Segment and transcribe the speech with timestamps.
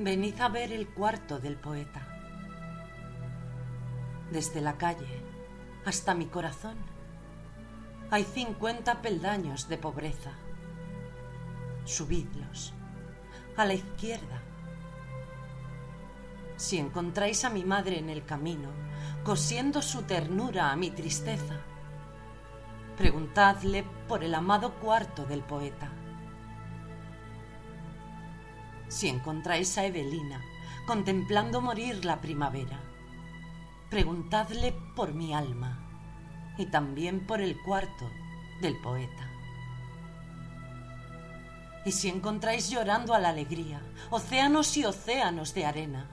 [0.00, 2.06] Venid a ver el cuarto del poeta.
[4.30, 5.24] Desde la calle
[5.84, 6.76] hasta mi corazón
[8.08, 10.30] hay cincuenta peldaños de pobreza.
[11.84, 12.74] Subidlos
[13.56, 14.40] a la izquierda.
[16.54, 18.68] Si encontráis a mi madre en el camino,
[19.24, 21.56] cosiendo su ternura a mi tristeza,
[22.96, 25.90] preguntadle por el amado cuarto del poeta
[28.88, 30.40] si encontráis a Evelina
[30.86, 32.80] contemplando morir la primavera.
[33.90, 35.78] Preguntadle por mi alma
[36.56, 38.10] y también por el cuarto
[38.62, 39.30] del poeta.
[41.84, 46.08] Y si encontráis llorando a la alegría océanos y océanos de arena,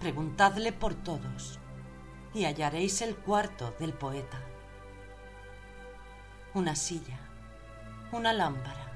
[0.00, 1.58] preguntadle por todos
[2.32, 4.40] y hallaréis el cuarto del poeta.
[6.54, 7.18] Una silla,
[8.12, 8.90] una lámpara,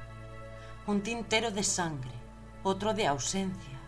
[0.87, 2.22] un tintero de sangre,
[2.63, 3.79] otro de ausencia.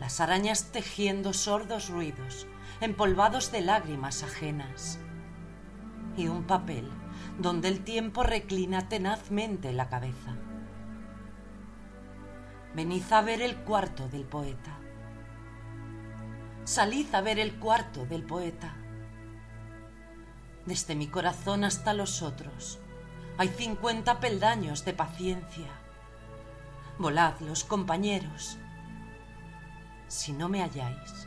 [0.00, 2.46] Las arañas tejiendo sordos ruidos,
[2.80, 4.98] empolvados de lágrimas ajenas.
[6.16, 6.90] Y un papel
[7.38, 10.36] donde el tiempo reclina tenazmente la cabeza.
[12.74, 14.78] Venid a ver el cuarto del poeta.
[16.64, 18.74] Salid a ver el cuarto del poeta.
[20.66, 22.80] Desde mi corazón hasta los otros
[23.36, 25.83] hay cincuenta peldaños de paciencia
[26.98, 28.56] Volad los compañeros.
[30.06, 31.26] Si no me halláis,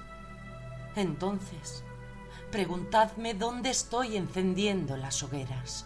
[0.96, 1.84] entonces
[2.52, 5.86] preguntadme dónde estoy encendiendo las hogueras.